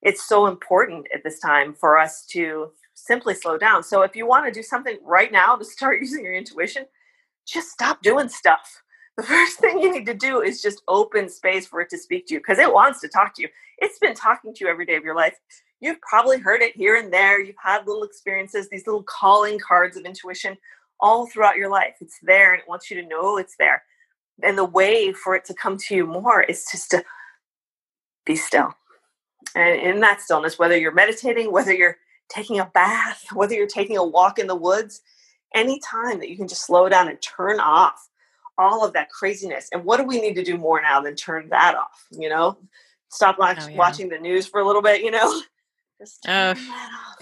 [0.01, 3.83] it's so important at this time for us to simply slow down.
[3.83, 6.85] So if you want to do something right now to start using your intuition,
[7.45, 8.81] just stop doing stuff.
[9.17, 12.25] The first thing you need to do is just open space for it to speak
[12.27, 13.49] to you because it wants to talk to you.
[13.77, 15.37] It's been talking to you every day of your life.
[15.81, 17.39] You've probably heard it here and there.
[17.39, 20.57] You've had little experiences, these little calling cards of intuition
[20.99, 21.95] all throughout your life.
[21.99, 23.83] It's there and it wants you to know it's there.
[24.41, 27.03] And the way for it to come to you more is just to
[28.25, 28.73] be still.
[29.55, 31.97] And in that stillness, whether you're meditating, whether you're
[32.33, 35.01] taking a bath, whether you're taking a walk in the woods,
[35.53, 38.09] any time that you can just slow down and turn off
[38.57, 39.69] all of that craziness.
[39.71, 42.05] And what do we need to do more now than turn that off?
[42.11, 42.57] You know,
[43.09, 43.77] stop watch, oh, yeah.
[43.77, 45.41] watching the news for a little bit, you know?
[45.99, 46.55] Just uh,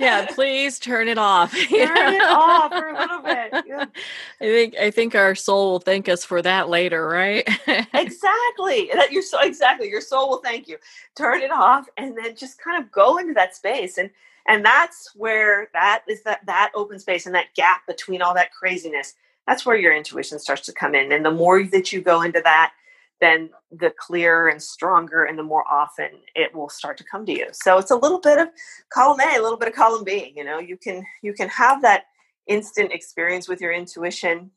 [0.00, 1.52] yeah, please turn it off.
[1.68, 3.64] turn it off for a little bit.
[3.66, 3.86] Yeah.
[4.40, 7.48] I think I think our soul will thank us for that later, right?
[7.94, 8.90] exactly.
[8.92, 10.76] That your soul exactly your soul will thank you.
[11.16, 14.10] Turn it off and then just kind of go into that space and
[14.46, 18.52] and that's where that is that that open space and that gap between all that
[18.52, 19.14] craziness.
[19.46, 21.12] That's where your intuition starts to come in.
[21.12, 22.72] And the more that you go into that,
[23.20, 27.32] then the clearer and stronger and the more often it will start to come to
[27.32, 27.46] you.
[27.52, 28.48] So it's a little bit of
[28.92, 30.32] column A, a little bit of column B.
[30.36, 32.04] You know, you can you can have that
[32.46, 34.50] instant experience with your intuition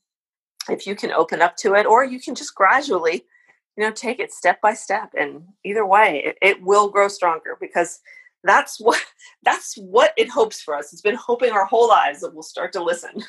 [0.70, 3.26] if you can open up to it or you can just gradually
[3.78, 7.58] you know take it step by step and either way it, it, will grow stronger
[7.60, 8.00] because
[8.44, 9.02] that's what
[9.44, 12.74] that's what it hopes for us it's been hoping our whole lives that we'll start
[12.74, 13.24] to listen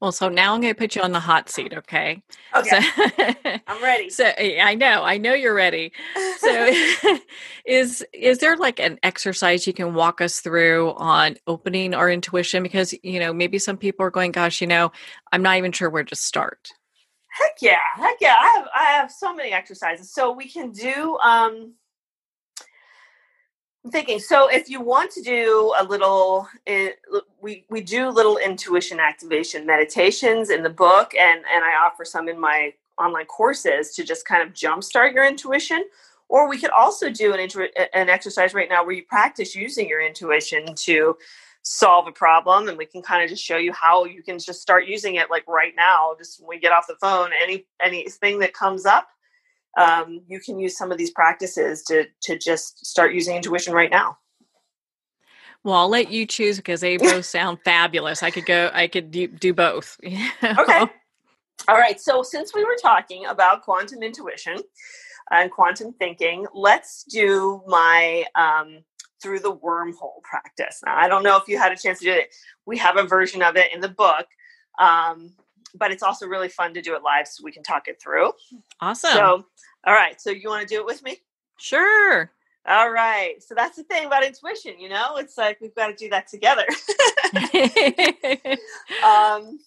[0.00, 2.22] well, so now I'm going to put you on the hot seat, okay?
[2.54, 2.80] Okay.
[2.80, 4.10] So, I'm ready.
[4.10, 5.92] So I know, I know you're ready.
[6.38, 6.70] So
[7.66, 12.62] is is there like an exercise you can walk us through on opening our intuition
[12.62, 14.92] because, you know, maybe some people are going, gosh, you know,
[15.32, 16.68] I'm not even sure where to start.
[17.30, 17.78] Heck yeah.
[17.96, 18.36] Heck yeah.
[18.38, 20.12] I have I have so many exercises.
[20.12, 21.74] So we can do um
[23.90, 24.20] Thinking.
[24.20, 26.90] So, if you want to do a little, eh,
[27.40, 32.28] we we do little intuition activation meditations in the book, and and I offer some
[32.28, 35.84] in my online courses to just kind of jumpstart your intuition.
[36.28, 37.40] Or we could also do an
[37.92, 41.16] an exercise right now where you practice using your intuition to
[41.62, 44.62] solve a problem, and we can kind of just show you how you can just
[44.62, 46.14] start using it like right now.
[46.16, 49.08] Just when we get off the phone, any anything that comes up
[49.78, 53.90] um, you can use some of these practices to to just start using intuition right
[53.90, 54.18] now.
[55.64, 58.22] Well, I'll let you choose because they both sound fabulous.
[58.22, 58.70] I could go.
[58.72, 59.98] I could do, do both.
[60.42, 60.86] Okay.
[61.68, 62.00] All right.
[62.00, 64.58] So since we were talking about quantum intuition
[65.30, 68.78] and quantum thinking, let's do my um,
[69.22, 70.80] through the wormhole practice.
[70.84, 72.34] Now, I don't know if you had a chance to do it.
[72.66, 74.26] We have a version of it in the book.
[74.80, 75.34] Um,
[75.74, 78.32] but it's also really fun to do it live so we can talk it through.
[78.80, 79.12] Awesome.
[79.12, 79.46] So,
[79.86, 80.20] all right.
[80.20, 81.18] So, you want to do it with me?
[81.58, 82.30] Sure.
[82.66, 83.42] All right.
[83.42, 86.28] So, that's the thing about intuition, you know, it's like we've got to do that
[86.28, 86.66] together.
[89.04, 89.58] um,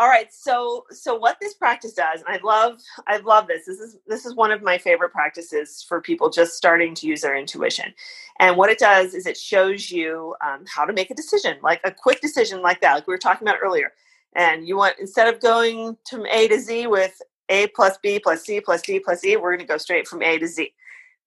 [0.00, 3.78] all right so so what this practice does and i love i love this this
[3.78, 7.36] is this is one of my favorite practices for people just starting to use their
[7.36, 7.92] intuition
[8.38, 11.80] and what it does is it shows you um, how to make a decision like
[11.84, 13.92] a quick decision like that like we were talking about earlier
[14.34, 18.44] and you want, instead of going from A to Z with A plus B plus
[18.44, 20.72] C plus D plus E, we're going to go straight from A to Z.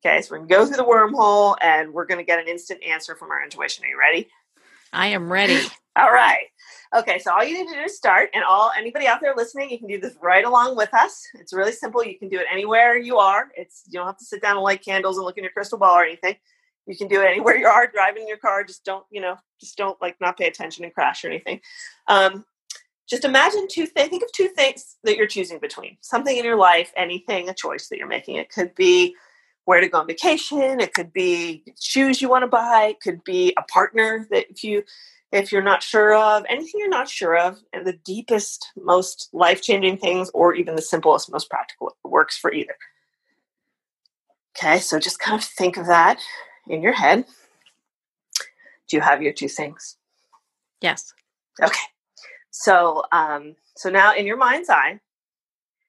[0.05, 2.47] Okay, so we're going to go through the wormhole and we're going to get an
[2.47, 3.85] instant answer from our intuition.
[3.85, 4.27] Are you ready?
[4.91, 5.59] I am ready.
[5.95, 6.45] all right.
[6.95, 9.71] Okay, so all you need to do is start, and all anybody out there listening,
[9.71, 11.27] you can do this right along with us.
[11.35, 12.03] It's really simple.
[12.03, 13.49] You can do it anywhere you are.
[13.55, 15.79] It's you don't have to sit down and light candles and look in your crystal
[15.79, 16.35] ball or anything.
[16.85, 18.63] You can do it anywhere you are, driving in your car.
[18.63, 21.61] Just don't, you know, just don't like not pay attention and crash or anything.
[22.07, 22.45] Um,
[23.13, 25.97] just imagine two things think of two things that you're choosing between.
[26.01, 28.37] Something in your life anything a choice that you're making.
[28.37, 29.15] It could be
[29.65, 30.79] where to go on vacation.
[30.79, 32.87] It could be shoes you want to buy.
[32.89, 34.83] It could be a partner that if you
[35.31, 36.43] if you're not sure of.
[36.49, 41.31] Anything you're not sure of and the deepest most life-changing things or even the simplest
[41.31, 42.75] most practical works for either.
[44.57, 46.19] Okay so just kind of think of that
[46.67, 47.25] in your head.
[48.89, 49.97] Do you have your two things?
[50.81, 51.13] Yes.
[51.61, 51.92] Okay
[52.53, 54.99] so, um, so now in your mind's eye,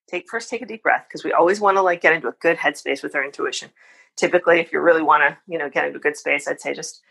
[0.08, 2.34] take first take a deep breath because we always want to like get into a
[2.40, 3.68] good headspace with our intuition.
[4.16, 6.72] Typically, if you really want to, you know, get into a good space, I'd say
[6.72, 7.02] just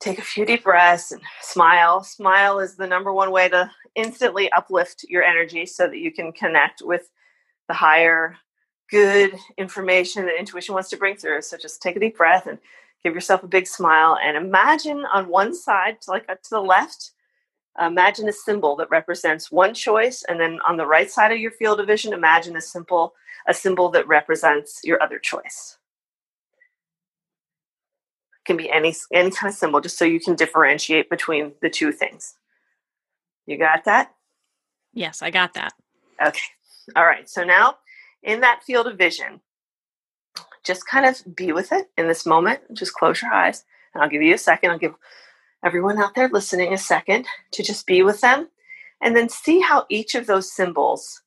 [0.00, 2.02] take a few deep breaths and smile.
[2.02, 6.30] Smile is the number one way to instantly uplift your energy so that you can
[6.32, 7.10] connect with
[7.68, 8.36] the higher
[8.90, 11.40] good information that intuition wants to bring through.
[11.40, 12.58] So just take a deep breath and
[13.02, 16.60] give yourself a big smile and imagine on one side, to like uh, to the
[16.60, 17.12] left,
[17.86, 21.52] imagine a symbol that represents one choice and then on the right side of your
[21.52, 23.14] field of vision imagine a symbol
[23.46, 25.78] a symbol that represents your other choice.
[28.40, 31.70] It can be any any kind of symbol just so you can differentiate between the
[31.70, 32.34] two things.
[33.46, 34.12] You got that?
[34.92, 35.72] Yes i got that.
[36.24, 36.40] Okay.
[36.96, 37.76] All right so now
[38.22, 39.40] in that field of vision
[40.64, 42.60] just kind of be with it in this moment.
[42.74, 43.64] Just close your eyes
[43.94, 44.70] and i'll give you a second.
[44.70, 44.94] I'll give
[45.64, 48.48] everyone out there listening a second to just be with them
[49.00, 51.22] and then see how each of those symbols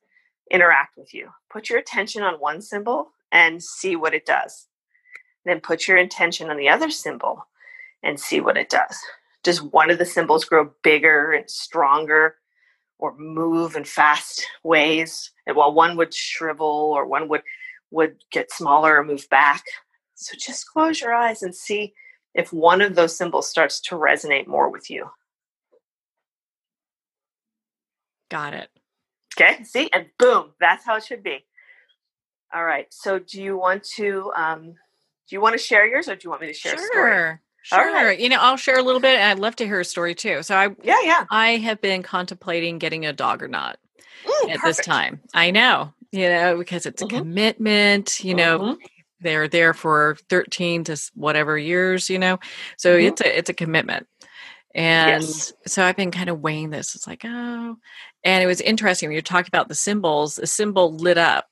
[0.50, 1.30] interact with you.
[1.52, 4.68] Put your attention on one symbol and see what it does.
[5.46, 7.48] Then put your intention on the other symbol
[8.04, 8.98] and see what it does.
[9.44, 12.36] Does one of the symbols grow bigger and stronger
[13.00, 15.32] or move in fast ways?
[15.48, 17.42] And while one would shrivel or one would
[17.90, 19.64] would get smaller or move back.
[20.16, 21.94] So just close your eyes and see
[22.34, 25.10] if one of those symbols starts to resonate more with you.
[28.30, 28.70] Got it.
[29.40, 31.46] Okay, see, and boom, that's how it should be.
[32.54, 32.88] All right.
[32.90, 36.30] So, do you want to um, do you want to share yours, or do you
[36.30, 36.78] want me to share?
[36.78, 37.42] Sure.
[37.64, 37.94] Sure.
[37.94, 38.20] Right.
[38.20, 40.42] You know, I'll share a little bit, and I'd love to hear a story too.
[40.44, 43.78] So, I yeah, yeah, I have been contemplating getting a dog or not
[44.26, 44.64] mm, at perfect.
[44.64, 45.22] this time.
[45.34, 47.16] I know, you know, because it's mm-hmm.
[47.16, 48.24] a commitment.
[48.24, 48.86] You know, mm-hmm
[49.22, 52.40] they're there for 13 to whatever years you know
[52.78, 53.08] so mm-hmm.
[53.08, 54.08] it's a it's a commitment
[54.74, 55.54] And yes.
[55.68, 56.96] so I've been kind of weighing this.
[56.96, 57.78] It's like, oh,
[58.24, 61.48] and it was interesting when you talked about the symbols, the symbol lit up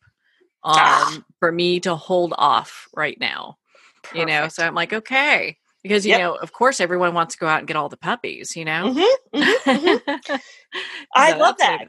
[0.64, 1.18] um, ah.
[1.40, 3.58] for me to hold off right now.
[4.04, 4.20] Perfect.
[4.20, 5.58] You know, so I'm like, okay.
[5.84, 6.20] Because, you yep.
[6.20, 8.94] know, of course, everyone wants to go out and get all the puppies, you know?
[8.94, 10.36] Mm-hmm, mm-hmm, mm-hmm.
[11.16, 11.86] I love that.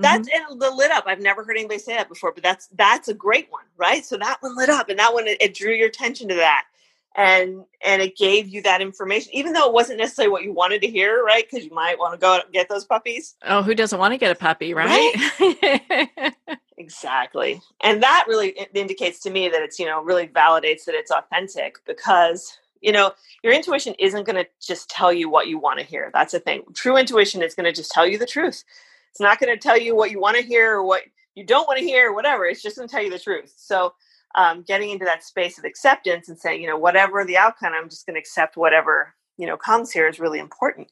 [0.00, 0.52] That's mm-hmm.
[0.52, 1.04] and the lit up.
[1.06, 4.04] I've never heard anybody say that before, but that's that's a great one, right?
[4.04, 6.64] So that one lit up, and that one it, it drew your attention to that
[7.16, 10.80] and and it gave you that information even though it wasn't necessarily what you wanted
[10.82, 13.98] to hear right because you might want to go get those puppies oh who doesn't
[13.98, 16.34] want to get a puppy right, right?
[16.78, 21.10] exactly and that really indicates to me that it's you know really validates that it's
[21.10, 25.78] authentic because you know your intuition isn't going to just tell you what you want
[25.78, 28.62] to hear that's the thing true intuition is going to just tell you the truth
[29.16, 31.02] it's not going to tell you what you want to hear or what
[31.34, 33.52] you don't want to hear or whatever it's just going to tell you the truth
[33.56, 33.92] so
[34.36, 37.88] um, getting into that space of acceptance and saying, you know, whatever the outcome, I'm
[37.88, 40.88] just going to accept whatever, you know, comes here is really important.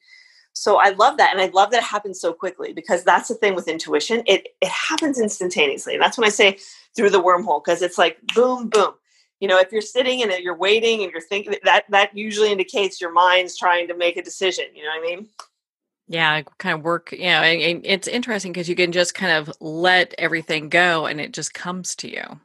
[0.53, 1.31] So I love that.
[1.31, 4.23] And I love that it happens so quickly because that's the thing with intuition.
[4.25, 5.93] It, it happens instantaneously.
[5.93, 6.57] And that's when I say
[6.95, 8.93] through the wormhole, because it's like boom, boom.
[9.41, 13.01] You know, if you're sitting and you're waiting and you're thinking that, that usually indicates
[13.01, 14.65] your mind's trying to make a decision.
[14.73, 15.27] You know what I mean?
[16.07, 17.13] Yeah, kind of work.
[17.17, 21.33] Yeah, and it's interesting because you can just kind of let everything go and it
[21.33, 22.39] just comes to you.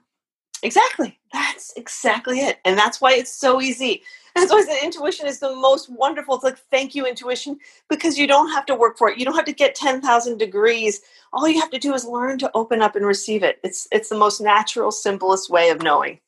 [0.63, 1.19] Exactly.
[1.33, 2.59] That's exactly it.
[2.65, 4.03] And that's why it's so easy.
[4.35, 6.35] That's why the intuition is the most wonderful.
[6.35, 9.19] It's like, thank you, intuition, because you don't have to work for it.
[9.19, 11.01] You don't have to get 10,000 degrees.
[11.33, 13.59] All you have to do is learn to open up and receive it.
[13.65, 16.21] It's, it's the most natural, simplest way of knowing.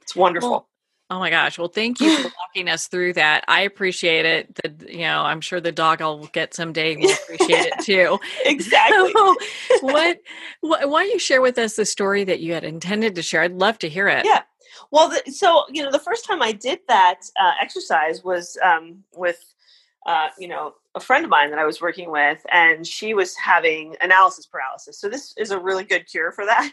[0.00, 0.50] It's wonderful.
[0.50, 0.68] Well,
[1.08, 1.56] Oh my gosh.
[1.56, 3.44] Well, thank you for walking us through that.
[3.46, 4.54] I appreciate it.
[4.56, 8.18] The, you know, I'm sure the dog I'll get someday will appreciate it too.
[8.44, 9.12] exactly.
[9.12, 9.36] So
[9.82, 10.20] what,
[10.62, 13.42] what, why don't you share with us the story that you had intended to share?
[13.42, 14.24] I'd love to hear it.
[14.24, 14.42] Yeah.
[14.90, 19.04] Well, the, so, you know, the first time I did that uh, exercise was um,
[19.14, 19.54] with,
[20.06, 23.36] uh, you know, a friend of mine that I was working with, and she was
[23.36, 24.98] having analysis paralysis.
[24.98, 26.72] So this is a really good cure for that.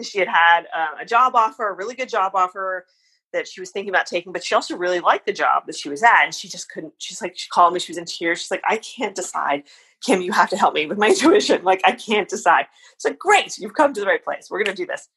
[0.00, 2.86] She had had uh, a job offer, a really good job offer
[3.32, 5.88] that she was thinking about taking, but she also really liked the job that she
[5.88, 6.24] was at.
[6.24, 8.40] And she just couldn't, she's like, she called me, she was in tears.
[8.40, 9.64] She's like, I can't decide.
[10.04, 11.64] Kim, you have to help me with my intuition.
[11.64, 12.66] Like, I can't decide.
[12.94, 14.48] It's like, great, you've come to the right place.
[14.50, 15.08] We're going to do this.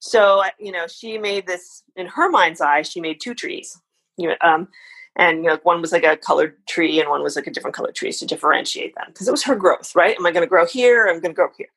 [0.00, 3.80] So, you know, she made this in her mind's eye, she made two trees.
[4.16, 4.68] You know, um,
[5.16, 7.74] and you know, one was like a colored tree and one was like a different
[7.74, 10.16] colored trees to differentiate them because it was her growth, right?
[10.16, 11.06] Am I going to grow here?
[11.06, 11.68] I'm going to grow here.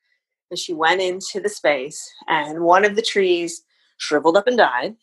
[0.51, 3.63] And she went into the space, and one of the trees
[3.97, 4.95] shriveled up and died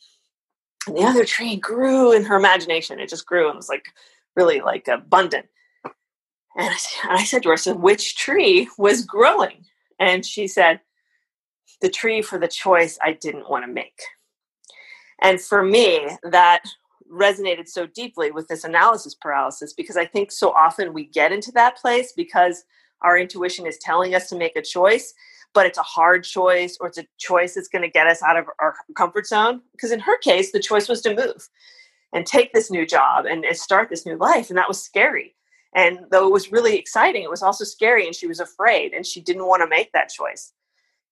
[0.88, 2.98] and the other tree grew in her imagination.
[2.98, 3.87] It just grew and was like
[4.37, 5.46] really like abundant.
[6.57, 6.74] And
[7.09, 9.64] I, said to her, said, which tree was growing?
[10.01, 10.81] And she said,
[11.81, 14.01] the tree for the choice I didn't want to make.
[15.20, 16.62] And for me, that
[17.12, 21.53] resonated so deeply with this analysis paralysis because I think so often we get into
[21.53, 22.64] that place because
[23.03, 25.14] our intuition is telling us to make a choice
[25.54, 28.37] but it's a hard choice or it's a choice that's going to get us out
[28.37, 29.61] of our comfort zone.
[29.72, 31.48] Because in her case, the choice was to move
[32.12, 34.50] and take this new job and, and start this new life.
[34.50, 35.34] And that was scary.
[35.74, 39.04] And though it was really exciting, it was also scary and she was afraid and
[39.04, 40.52] she didn't want to make that choice.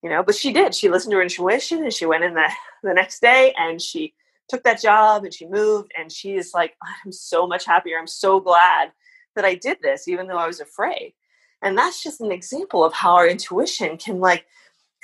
[0.02, 0.74] You know, but she did.
[0.74, 2.48] She listened to her intuition and she went in the,
[2.82, 4.14] the next day and she
[4.48, 7.98] took that job and she moved and she is like, I'm so much happier.
[7.98, 8.92] I'm so glad
[9.34, 11.14] that I did this, even though I was afraid.
[11.62, 14.46] And that's just an example of how our intuition can like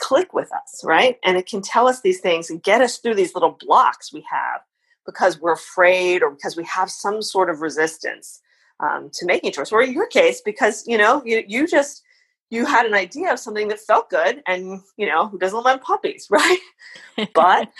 [0.00, 1.18] click with us, right?
[1.24, 4.24] And it can tell us these things and get us through these little blocks we
[4.30, 4.60] have
[5.06, 8.40] because we're afraid or because we have some sort of resistance
[8.80, 9.72] um, to making a choice.
[9.72, 12.02] Or in your case, because you know you you just
[12.50, 15.80] you had an idea of something that felt good, and you know who doesn't love
[15.82, 16.58] puppies, right?
[17.34, 17.70] but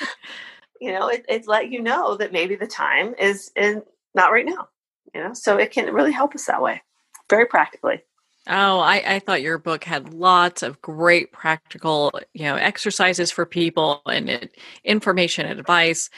[0.81, 3.83] you know it, it let you know that maybe the time is in
[4.15, 4.69] not right now.
[5.15, 6.83] You know, so it can really help us that way,
[7.29, 8.03] very practically.
[8.49, 13.47] Oh, I, I thought your book had lots of great practical, you know, exercises for
[13.47, 16.11] people and it, information and advice.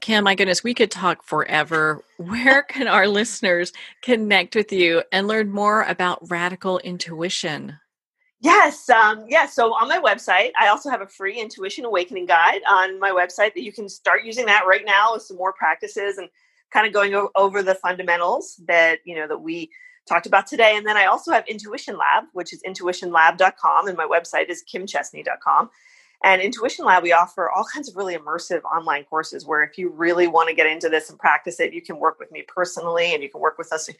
[0.00, 2.02] Kim, my goodness, we could talk forever.
[2.16, 7.78] Where can our listeners connect with you and learn more about radical intuition?
[8.40, 9.54] Yes, um, yes.
[9.54, 13.54] So on my website, I also have a free intuition awakening guide on my website
[13.54, 16.28] that you can start using that right now with some more practices and
[16.72, 19.70] kind of going over the fundamentals that you know that we
[20.08, 20.76] talked about today.
[20.76, 25.70] And then I also have Intuition Lab, which is intuitionlab.com, and my website is kimchestney.com.
[26.24, 29.90] And Intuition Lab, we offer all kinds of really immersive online courses where if you
[29.90, 33.12] really want to get into this and practice it, you can work with me personally
[33.12, 33.96] and you can work with us in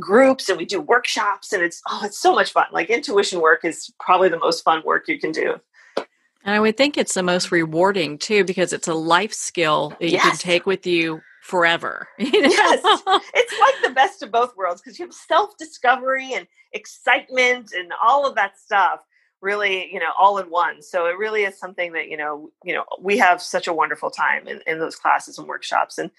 [0.00, 2.66] groups and we do workshops and it's oh, it's so much fun.
[2.72, 5.60] Like intuition work is probably the most fun work you can do.
[5.96, 10.06] And I would think it's the most rewarding too because it's a life skill that
[10.06, 10.22] you yes.
[10.22, 12.08] can take with you forever.
[12.18, 17.72] Yes, it's like the best of both worlds because you have self discovery and excitement
[17.72, 19.00] and all of that stuff
[19.42, 22.74] really you know all in one so it really is something that you know you
[22.74, 26.10] know we have such a wonderful time in, in those classes and workshops and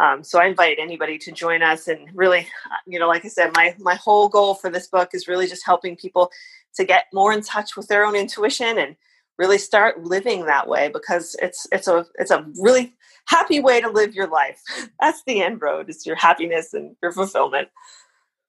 [0.00, 2.46] um, so i invite anybody to join us and really
[2.86, 5.66] you know like i said my my whole goal for this book is really just
[5.66, 6.30] helping people
[6.74, 8.96] to get more in touch with their own intuition and
[9.38, 12.94] really start living that way because it's it's a it's a really
[13.26, 14.60] happy way to live your life
[15.00, 17.68] that's the end road is your happiness and your fulfillment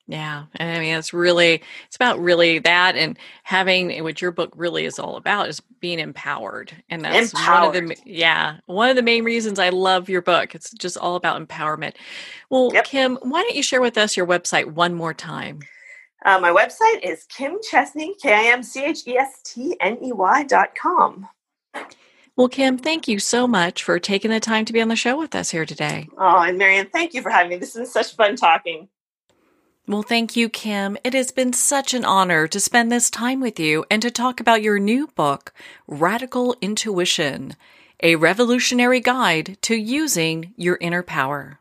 [0.08, 0.46] yeah.
[0.60, 5.00] I mean, it's really, it's about really that and having what your book really is
[5.00, 6.74] all about is being empowered.
[6.90, 7.74] And that's empowered.
[7.74, 10.56] one of the, yeah, one of the main reasons I love your book.
[10.56, 11.96] It's just all about empowerment.
[12.50, 12.86] Well, yep.
[12.86, 15.60] Kim, why don't you share with us your website one more time?
[16.26, 19.98] Uh, my website is Kim Chestney, K I M C H E S T N
[20.04, 21.28] E Y dot com.
[22.36, 25.20] Well, Kim, thank you so much for taking the time to be on the show
[25.20, 26.10] with us here today.
[26.18, 27.58] Oh, and Marianne, thank you for having me.
[27.58, 28.90] This is such fun talking.
[29.86, 30.98] Well, thank you, Kim.
[31.04, 34.40] It has been such an honor to spend this time with you and to talk
[34.40, 35.54] about your new book,
[35.88, 37.56] Radical Intuition
[38.02, 41.60] A Revolutionary Guide to Using Your Inner Power.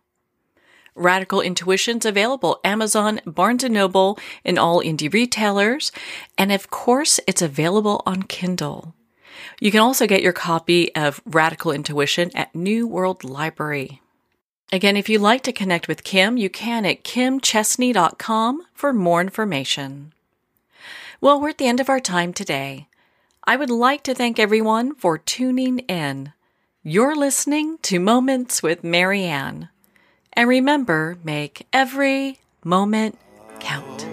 [0.94, 5.92] Radical Intuition's available Amazon, Barnes & Noble, and all indie retailers,
[6.38, 8.94] and of course, it's available on Kindle.
[9.62, 14.02] You can also get your copy of Radical Intuition at New World Library.
[14.72, 20.14] Again, if you'd like to connect with Kim, you can at kimchestney.com for more information.
[21.20, 22.88] Well, we're at the end of our time today.
[23.44, 26.32] I would like to thank everyone for tuning in.
[26.82, 29.68] You're listening to Moments with Marianne.
[30.32, 33.16] And remember, make every moment
[33.60, 34.08] count.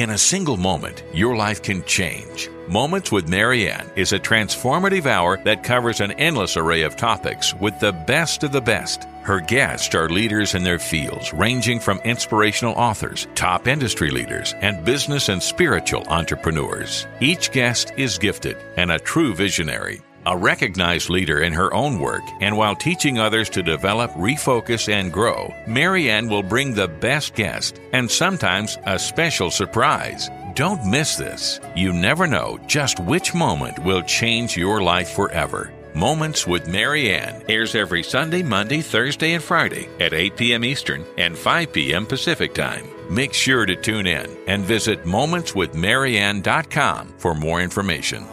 [0.00, 2.48] In a single moment, your life can change.
[2.68, 7.78] Moments with Marianne is a transformative hour that covers an endless array of topics with
[7.80, 9.04] the best of the best.
[9.24, 14.86] Her guests are leaders in their fields, ranging from inspirational authors, top industry leaders, and
[14.86, 17.06] business and spiritual entrepreneurs.
[17.20, 22.22] Each guest is gifted and a true visionary a recognized leader in her own work,
[22.40, 27.80] and while teaching others to develop, refocus, and grow, Marianne will bring the best guest
[27.92, 30.28] and sometimes a special surprise.
[30.54, 31.60] Don't miss this.
[31.76, 35.72] You never know just which moment will change your life forever.
[35.94, 40.64] Moments with Marianne airs every Sunday, Monday, Thursday, and Friday at 8 p.m.
[40.64, 42.06] Eastern and 5 p.m.
[42.06, 42.86] Pacific Time.
[43.10, 48.24] Make sure to tune in and visit momentswithmarianne.com for more information.